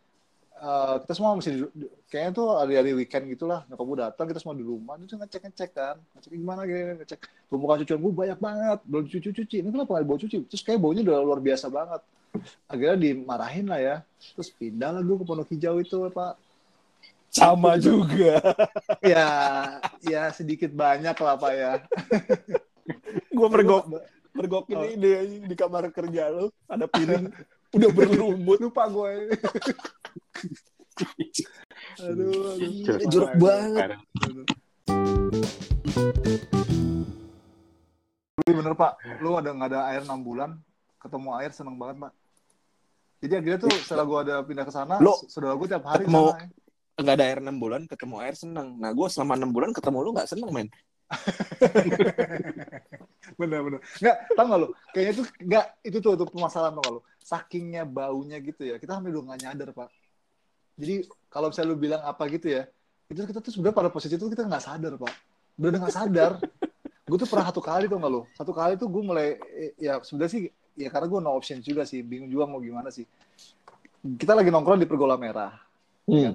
Eh, 0.55 0.95
kita 1.03 1.13
semua 1.13 1.35
mesti 1.35 1.51
di- 1.67 1.91
kayaknya 2.07 2.31
tuh 2.31 2.47
hari-hari 2.55 2.95
weekend 2.95 3.27
gitulah 3.27 3.67
nyokap 3.67 3.85
gue 3.85 3.99
datang 4.01 4.27
kita 4.31 4.39
semua 4.39 4.55
di 4.55 4.63
rumah 4.63 4.95
itu 4.97 5.19
ngecek 5.19 5.43
ngecek 5.51 5.71
kan. 5.75 5.97
Ngecek 6.15 6.31
gimana 6.31 6.63
gini 6.63 6.95
ngecek. 7.03 7.21
Tumpukan 7.51 7.83
cucian 7.83 7.99
gue 7.99 8.13
banyak 8.15 8.39
banget 8.39 8.79
belum 8.87 9.05
cuci 9.11 9.29
cuci 9.35 9.57
ini 9.61 9.69
kenapa 9.69 9.91
nggak 9.93 10.07
bau 10.07 10.17
cuci? 10.17 10.37
Terus 10.47 10.63
kayak 10.63 10.79
baunya 10.79 11.03
udah 11.03 11.17
luar 11.21 11.41
biasa 11.43 11.67
banget. 11.69 12.01
Akhirnya 12.71 12.97
dimarahin 12.97 13.67
lah 13.67 13.81
ya. 13.83 13.97
Terus 14.39 14.49
pindah 14.51 14.91
lah 14.95 15.03
gue 15.03 15.17
ke 15.19 15.25
Pondok 15.27 15.51
Hijau 15.51 15.77
itu 15.79 15.97
pak. 16.09 16.33
Sama 17.35 17.75
juga. 17.77 18.39
ya 19.03 19.27
ya 20.07 20.23
sedikit 20.31 20.71
banyak 20.71 21.19
lah 21.19 21.35
pak 21.35 21.53
ya. 21.53 21.73
Gue 23.29 23.49
mergok 23.51 23.91
mergokin 24.35 24.79
Oh. 24.79 24.87
ini 24.87 25.11
di 25.45 25.55
kamar 25.55 25.91
kerja 25.91 26.31
lo 26.31 26.55
ada 26.71 26.87
piring. 26.87 27.27
Udah 27.75 27.91
berlumut. 27.91 28.63
lupa 28.63 28.87
gue 28.87 29.35
aduh, 32.01 32.55
aduh. 32.55 32.71
Jorok 33.11 33.33
banget. 33.39 33.89
Tapi 38.35 38.51
bener 38.51 38.75
pak, 38.75 38.99
lu 39.23 39.39
ada 39.39 39.55
nggak 39.55 39.71
ada 39.71 39.81
air 39.95 40.03
6 40.03 40.11
bulan, 40.21 40.59
ketemu 40.99 41.29
air 41.39 41.55
seneng 41.55 41.79
banget 41.79 41.97
pak. 42.09 42.13
Jadi 43.25 43.41
akhirnya 43.41 43.57
tuh 43.57 43.73
setelah 43.81 44.05
gue 44.05 44.19
ada 44.21 44.45
pindah 44.45 44.69
ke 44.69 44.73
sana 44.75 45.01
Lo 45.01 45.17
saudara 45.33 45.57
gue 45.57 45.65
tiap 45.65 45.81
hari 45.89 46.05
ketemu- 46.05 46.37
sana, 46.37 46.45
ya. 46.45 47.01
nggak 47.01 47.15
ada 47.17 47.25
air 47.25 47.41
enam 47.41 47.57
bulan 47.57 47.89
ketemu 47.89 48.21
air 48.21 48.37
seneng. 48.37 48.77
Nah 48.77 48.93
gue 48.93 49.09
selama 49.09 49.33
enam 49.41 49.49
bulan 49.49 49.73
ketemu 49.73 49.97
lu 50.05 50.13
nggak 50.13 50.29
seneng 50.29 50.53
men. 50.53 50.69
Bener 53.41 53.65
bener. 53.65 53.81
Nggak 53.81 54.17
tau 54.37 54.45
gak 54.45 54.59
lo 54.61 54.69
kayaknya 54.93 55.13
tuh 55.17 55.25
nggak 55.41 55.67
itu 55.89 55.99
tuh 56.05 56.13
tuh 56.21 56.29
permasalahan 56.29 56.77
tuh 56.77 56.85
lo 56.85 57.01
sakingnya 57.25 57.89
baunya 57.89 58.37
gitu 58.45 58.61
ya. 58.69 58.77
Kita 58.77 59.01
hampir 59.01 59.17
udah 59.17 59.33
nggak 59.33 59.41
nyadar 59.41 59.73
pak 59.73 59.89
jadi 60.75 61.07
kalau 61.31 61.51
misalnya 61.51 61.71
lu 61.71 61.79
bilang 61.79 62.03
apa 62.03 62.23
gitu 62.31 62.51
ya 62.51 62.63
itu 63.11 63.21
kita 63.21 63.39
tuh 63.39 63.53
sebenarnya 63.53 63.77
pada 63.77 63.91
posisi 63.93 64.17
itu 64.17 64.27
kita 64.27 64.49
nggak 64.49 64.65
sadar 64.65 64.93
pak. 64.97 65.15
Bener 65.55 65.79
nggak 65.79 65.95
sadar. 65.95 66.33
Gue 67.05 67.21
tuh 67.21 67.29
pernah 67.29 67.53
satu 67.53 67.61
kali 67.61 67.85
tuh 67.85 68.01
nggak 68.01 68.09
lo 68.09 68.25
satu 68.33 68.57
kali 68.57 68.81
tuh 68.81 68.89
gue 68.89 69.03
mulai 69.05 69.37
eh, 69.53 69.77
ya 69.77 70.01
sebenarnya 70.01 70.33
sih 70.41 70.43
ya 70.73 70.89
karena 70.89 71.05
gue 71.05 71.21
no 71.21 71.37
option 71.37 71.61
juga 71.61 71.85
sih 71.85 72.01
bingung 72.01 72.33
juga 72.33 72.49
mau 72.49 72.65
gimana 72.65 72.89
sih. 72.89 73.05
Kita 74.01 74.33
lagi 74.33 74.49
nongkrong 74.49 74.81
di 74.81 74.89
pergola 74.89 75.21
merah 75.21 75.53
hmm. 76.09 76.33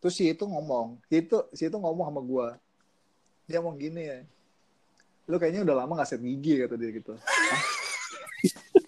terus 0.00 0.14
si 0.16 0.28
itu 0.28 0.44
ngomong 0.44 1.00
si 1.08 1.20
itu 1.20 1.36
si 1.52 1.68
itu 1.68 1.76
ngomong 1.76 2.06
sama 2.08 2.20
gue 2.24 2.46
dia 3.48 3.58
ngomong 3.60 3.76
gini 3.76 4.02
ya 4.06 4.18
lu 5.30 5.36
kayaknya 5.38 5.62
udah 5.62 5.76
lama 5.84 6.02
gak 6.02 6.10
set 6.10 6.22
gigi 6.22 6.58
kata 6.58 6.74
dia 6.74 6.90
gitu. 6.90 7.14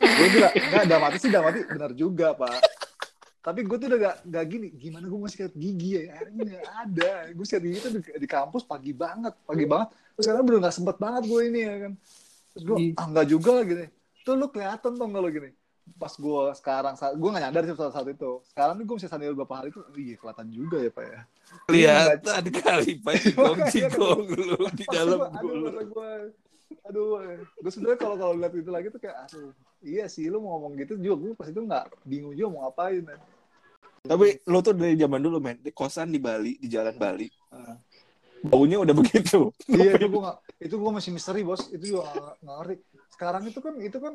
Gue 0.03 0.29
bilang 0.33 0.51
nggak 0.51 0.85
dalam 0.91 1.05
hati 1.07 1.19
sih 1.23 1.31
dalam 1.31 1.47
hati 1.53 1.61
benar 1.69 1.93
juga 1.95 2.35
pak 2.35 2.59
tapi 3.43 3.67
gue 3.67 3.75
tuh 3.75 3.91
udah 3.91 4.01
gak, 4.07 4.17
gak 4.23 4.45
gini 4.47 4.71
gimana 4.79 5.11
gue 5.11 5.19
masih 5.19 5.35
sikat 5.35 5.55
gigi 5.59 5.99
ya? 5.99 6.15
Akhirnya 6.15 6.43
nggak 6.47 6.67
ada. 6.87 7.13
Gue 7.35 7.43
sikat 7.43 7.63
gigi 7.67 7.79
tuh 7.83 7.91
di, 7.99 8.01
di 8.23 8.29
kampus 8.31 8.63
pagi 8.63 8.95
banget 8.95 9.35
pagi 9.43 9.67
banget. 9.67 9.89
Terus 10.15 10.25
sekarang 10.31 10.43
bener 10.47 10.59
gak 10.63 10.77
sempet 10.79 10.97
banget 11.03 11.23
gue 11.27 11.41
ini 11.51 11.61
ya 11.67 11.75
kan. 11.83 11.93
Terus 12.55 12.65
gue 12.71 12.77
Ih. 12.79 12.91
ah 12.95 13.07
nggak 13.11 13.27
juga 13.27 13.51
lah 13.59 13.65
gini. 13.67 13.87
Tuh 14.23 14.35
lu 14.39 14.47
kelihatan 14.47 14.91
tuh 14.95 15.09
kalau 15.11 15.31
gini. 15.35 15.51
Pas 15.99 16.15
gue 16.15 16.43
sekarang 16.55 16.95
saat 16.95 17.19
gue 17.19 17.29
gak 17.35 17.43
nyadar 17.43 17.63
sih 17.67 17.75
saat, 17.75 17.93
saat 17.99 18.09
itu. 18.15 18.33
Sekarang 18.47 18.75
nih 18.79 18.87
gue 18.87 18.97
bisa 19.03 19.09
sandal 19.11 19.35
beberapa 19.35 19.55
hari 19.59 19.75
tuh 19.75 19.83
iya 19.99 20.15
kelihatan 20.15 20.47
juga 20.47 20.79
ya 20.79 20.91
pak 20.95 21.05
ya. 21.11 21.21
Kelihatan 21.67 22.43
kali 22.63 22.91
pak 23.03 23.15
jigong 23.27 23.59
Makanya 23.59 23.73
jigong 23.75 24.23
lu 24.39 24.59
di 24.71 24.85
dalam 24.87 25.19
gue 25.91 26.13
aduh 26.87 27.23
gue 27.61 27.71
sebenarnya 27.71 27.99
kalau 27.99 28.17
kalau 28.17 28.35
lihat 28.37 28.53
itu 28.57 28.71
lagi 28.71 28.89
tuh 28.89 29.01
kayak 29.01 29.29
aduh 29.29 29.51
iya 29.83 30.05
sih 30.09 30.29
lu 30.29 30.41
mau 30.41 30.59
ngomong 30.59 30.79
gitu 30.81 30.99
juga 30.99 31.15
gue 31.21 31.31
pas 31.37 31.49
itu 31.49 31.61
nggak 31.61 31.85
bingung 32.07 32.35
juga 32.37 32.49
mau 32.53 32.61
ngapain 32.69 33.03
men. 33.03 33.21
tapi 34.03 34.27
lu 34.47 34.59
tuh 34.61 34.75
dari 34.75 34.95
zaman 34.99 35.21
dulu 35.23 35.39
men 35.39 35.59
di 35.63 35.71
kosan 35.71 36.11
di 36.11 36.19
Bali 36.19 36.59
di 36.59 36.69
jalan 36.71 36.95
Bali. 36.99 37.29
Ah. 37.53 37.77
baunya 38.43 38.75
udah 38.83 38.91
begitu. 38.91 39.55
Iya 39.71 39.95
itu 39.95 40.11
gue 40.11 40.19
nggak 40.19 40.39
itu 40.67 40.75
gue 40.75 40.91
masih 40.91 41.11
misteri 41.15 41.47
bos. 41.47 41.71
Itu 41.71 41.95
juga 41.95 42.11
nggak 42.11 42.35
nggak 42.43 42.57
ngerti. 42.59 42.75
Sekarang 43.15 43.43
itu 43.47 43.59
kan 43.63 43.75
itu 43.79 43.99
kan 44.03 44.13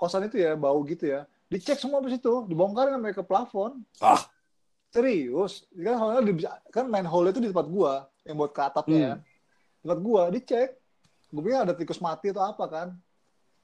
kosan 0.00 0.24
itu 0.24 0.40
ya 0.40 0.56
bau 0.56 0.80
gitu 0.88 1.04
ya. 1.04 1.28
Dicek 1.52 1.76
semua 1.76 2.00
di 2.00 2.16
situ 2.16 2.48
dibongkarin 2.48 2.96
sampai 2.96 3.12
ke 3.12 3.20
plafon. 3.20 3.84
Ah. 4.00 4.24
Serius. 4.88 5.68
Kan 5.76 6.24
di, 6.24 6.32
kan 6.72 6.88
main 6.88 7.04
hole 7.04 7.28
itu 7.28 7.44
di 7.44 7.52
tempat 7.52 7.68
gua 7.68 8.08
yang 8.24 8.40
buat 8.40 8.56
ke 8.56 8.62
atapnya 8.64 8.96
Hmm. 8.96 9.04
ya 9.04 9.16
tempat 9.82 9.98
gua 10.04 10.22
dicek 10.28 10.68
gue 11.28 11.42
pikir 11.44 11.60
ada 11.60 11.76
tikus 11.76 12.00
mati 12.00 12.32
atau 12.32 12.44
apa 12.44 12.64
kan? 12.64 12.88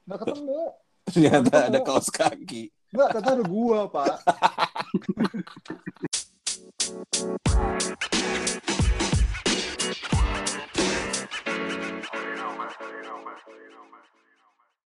Nggak 0.05 0.19
ketemu. 0.21 0.61
Ternyata 1.09 1.55
ada 1.69 1.79
kaos 1.81 2.09
kaki. 2.13 2.69
Nggak 2.93 3.07
ternyata 3.11 3.31
ada 3.35 3.43
gua 3.43 3.79
pak 3.89 4.15